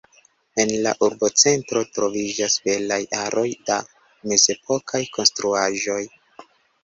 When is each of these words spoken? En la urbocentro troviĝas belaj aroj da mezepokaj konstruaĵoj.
En 0.61 0.69
la 0.85 0.91
urbocentro 1.07 1.81
troviĝas 1.97 2.55
belaj 2.69 2.99
aroj 3.25 3.45
da 3.67 3.77
mezepokaj 4.31 5.03
konstruaĵoj. 5.19 6.01